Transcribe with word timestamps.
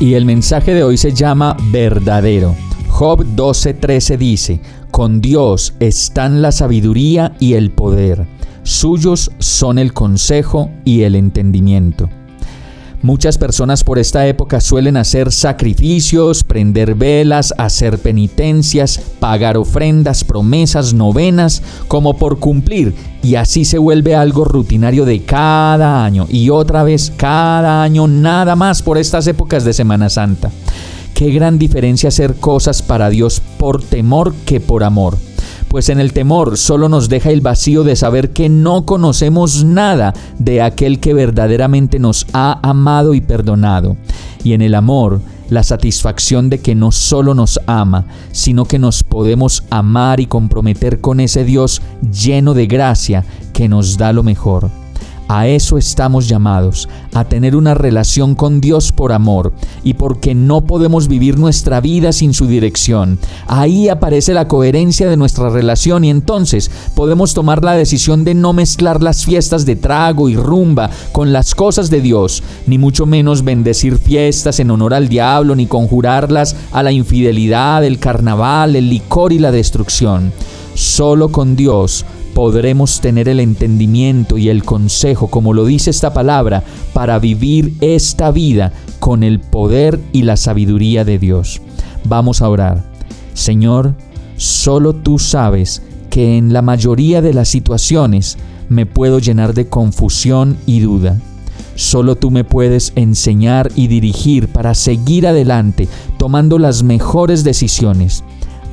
Y 0.00 0.14
el 0.14 0.24
mensaje 0.24 0.74
de 0.74 0.82
hoy 0.82 0.96
se 0.96 1.12
llama 1.12 1.56
verdadero. 1.70 2.54
Job 2.88 3.24
12:13 3.36 4.16
dice, 4.16 4.60
con 4.90 5.20
Dios 5.20 5.74
están 5.80 6.42
la 6.42 6.52
sabiduría 6.52 7.34
y 7.40 7.54
el 7.54 7.70
poder 7.70 8.26
Suyos 8.66 9.30
son 9.38 9.78
el 9.78 9.92
consejo 9.92 10.72
y 10.84 11.02
el 11.02 11.14
entendimiento. 11.14 12.10
Muchas 13.02 13.36
personas 13.38 13.84
por 13.84 13.98
esta 13.98 14.26
época 14.26 14.60
suelen 14.60 14.96
hacer 14.96 15.30
sacrificios, 15.30 16.42
prender 16.42 16.94
velas, 16.94 17.52
hacer 17.58 17.98
penitencias, 17.98 19.00
pagar 19.20 19.56
ofrendas, 19.56 20.24
promesas, 20.24 20.94
novenas, 20.94 21.62
como 21.88 22.16
por 22.16 22.38
cumplir, 22.38 22.94
y 23.22 23.34
así 23.34 23.64
se 23.64 23.78
vuelve 23.78 24.14
algo 24.14 24.44
rutinario 24.44 25.04
de 25.04 25.22
cada 25.22 26.04
año. 26.04 26.26
Y 26.30 26.50
otra 26.50 26.84
vez 26.84 27.12
cada 27.16 27.82
año 27.82 28.08
nada 28.08 28.56
más 28.56 28.82
por 28.82 28.98
estas 28.98 29.26
épocas 29.26 29.64
de 29.64 29.72
Semana 29.72 30.08
Santa. 30.08 30.50
Qué 31.14 31.30
gran 31.30 31.58
diferencia 31.58 32.08
hacer 32.08 32.34
cosas 32.36 32.82
para 32.82 33.10
Dios 33.10 33.40
por 33.58 33.82
temor 33.82 34.34
que 34.44 34.60
por 34.60 34.84
amor 34.84 35.16
pues 35.76 35.90
en 35.90 36.00
el 36.00 36.14
temor 36.14 36.56
solo 36.56 36.88
nos 36.88 37.10
deja 37.10 37.28
el 37.28 37.42
vacío 37.42 37.84
de 37.84 37.96
saber 37.96 38.30
que 38.30 38.48
no 38.48 38.86
conocemos 38.86 39.62
nada 39.62 40.14
de 40.38 40.62
aquel 40.62 41.00
que 41.00 41.12
verdaderamente 41.12 41.98
nos 41.98 42.26
ha 42.32 42.58
amado 42.66 43.12
y 43.12 43.20
perdonado. 43.20 43.98
Y 44.42 44.54
en 44.54 44.62
el 44.62 44.74
amor, 44.74 45.20
la 45.50 45.62
satisfacción 45.62 46.48
de 46.48 46.60
que 46.60 46.74
no 46.74 46.92
solo 46.92 47.34
nos 47.34 47.60
ama, 47.66 48.06
sino 48.32 48.64
que 48.64 48.78
nos 48.78 49.02
podemos 49.02 49.64
amar 49.68 50.18
y 50.18 50.24
comprometer 50.24 51.02
con 51.02 51.20
ese 51.20 51.44
Dios 51.44 51.82
lleno 52.10 52.54
de 52.54 52.66
gracia 52.66 53.26
que 53.52 53.68
nos 53.68 53.98
da 53.98 54.14
lo 54.14 54.22
mejor. 54.22 54.70
A 55.28 55.48
eso 55.48 55.76
estamos 55.76 56.28
llamados, 56.28 56.88
a 57.12 57.24
tener 57.24 57.56
una 57.56 57.74
relación 57.74 58.36
con 58.36 58.60
Dios 58.60 58.92
por 58.92 59.12
amor 59.12 59.52
y 59.82 59.94
porque 59.94 60.36
no 60.36 60.60
podemos 60.60 61.08
vivir 61.08 61.36
nuestra 61.36 61.80
vida 61.80 62.12
sin 62.12 62.32
su 62.32 62.46
dirección. 62.46 63.18
Ahí 63.48 63.88
aparece 63.88 64.34
la 64.34 64.46
coherencia 64.46 65.08
de 65.10 65.16
nuestra 65.16 65.50
relación 65.50 66.04
y 66.04 66.10
entonces 66.10 66.70
podemos 66.94 67.34
tomar 67.34 67.64
la 67.64 67.72
decisión 67.72 68.22
de 68.22 68.34
no 68.34 68.52
mezclar 68.52 69.02
las 69.02 69.24
fiestas 69.24 69.66
de 69.66 69.74
trago 69.74 70.28
y 70.28 70.36
rumba 70.36 70.90
con 71.10 71.32
las 71.32 71.56
cosas 71.56 71.90
de 71.90 72.00
Dios, 72.00 72.44
ni 72.68 72.78
mucho 72.78 73.04
menos 73.04 73.42
bendecir 73.42 73.98
fiestas 73.98 74.60
en 74.60 74.70
honor 74.70 74.94
al 74.94 75.08
diablo, 75.08 75.56
ni 75.56 75.66
conjurarlas 75.66 76.54
a 76.70 76.84
la 76.84 76.92
infidelidad, 76.92 77.84
el 77.84 77.98
carnaval, 77.98 78.76
el 78.76 78.88
licor 78.88 79.32
y 79.32 79.40
la 79.40 79.50
destrucción. 79.50 80.32
Solo 80.74 81.30
con 81.30 81.56
Dios 81.56 82.04
podremos 82.36 83.00
tener 83.00 83.30
el 83.30 83.40
entendimiento 83.40 84.36
y 84.36 84.50
el 84.50 84.62
consejo, 84.62 85.28
como 85.28 85.54
lo 85.54 85.64
dice 85.64 85.88
esta 85.88 86.12
palabra, 86.12 86.62
para 86.92 87.18
vivir 87.18 87.72
esta 87.80 88.30
vida 88.30 88.74
con 89.00 89.22
el 89.22 89.40
poder 89.40 89.98
y 90.12 90.20
la 90.20 90.36
sabiduría 90.36 91.06
de 91.06 91.18
Dios. 91.18 91.62
Vamos 92.04 92.42
a 92.42 92.50
orar. 92.50 92.84
Señor, 93.32 93.94
solo 94.36 94.92
tú 94.94 95.18
sabes 95.18 95.80
que 96.10 96.36
en 96.36 96.52
la 96.52 96.60
mayoría 96.60 97.22
de 97.22 97.32
las 97.32 97.48
situaciones 97.48 98.36
me 98.68 98.84
puedo 98.84 99.18
llenar 99.18 99.54
de 99.54 99.70
confusión 99.70 100.58
y 100.66 100.80
duda. 100.80 101.18
Solo 101.74 102.16
tú 102.16 102.30
me 102.30 102.44
puedes 102.44 102.92
enseñar 102.96 103.72
y 103.76 103.86
dirigir 103.86 104.48
para 104.48 104.74
seguir 104.74 105.26
adelante 105.26 105.88
tomando 106.18 106.58
las 106.58 106.82
mejores 106.82 107.44
decisiones. 107.44 108.24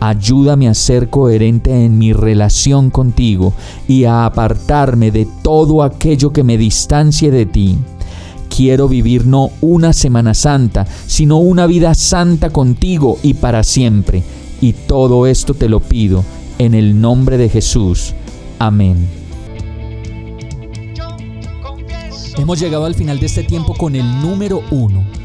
Ayúdame 0.05 0.67
a 0.67 0.73
ser 0.73 1.09
coherente 1.09 1.85
en 1.85 1.97
mi 1.97 2.11
relación 2.11 2.89
contigo 2.89 3.53
y 3.87 4.03
a 4.03 4.25
apartarme 4.25 5.11
de 5.11 5.25
todo 5.41 5.81
aquello 5.81 6.33
que 6.33 6.43
me 6.43 6.57
distancie 6.57 7.31
de 7.31 7.45
ti. 7.45 7.77
Quiero 8.53 8.89
vivir 8.89 9.25
no 9.25 9.51
una 9.61 9.93
Semana 9.93 10.33
Santa, 10.33 10.85
sino 11.07 11.37
una 11.37 11.67
vida 11.67 11.95
santa 11.95 12.49
contigo 12.49 13.17
y 13.23 13.35
para 13.35 13.63
siempre. 13.63 14.23
Y 14.59 14.73
todo 14.73 15.25
esto 15.25 15.53
te 15.53 15.69
lo 15.69 15.79
pido 15.79 16.25
en 16.59 16.73
el 16.73 16.99
nombre 16.99 17.37
de 17.37 17.47
Jesús. 17.47 18.13
Amén. 18.59 19.07
Hemos 22.37 22.59
llegado 22.59 22.83
al 22.83 22.95
final 22.95 23.21
de 23.21 23.27
este 23.27 23.43
tiempo 23.43 23.73
con 23.73 23.95
el 23.95 24.19
número 24.19 24.63
uno 24.69 25.12